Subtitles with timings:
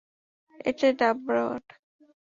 [0.65, 1.63] এটাই number one!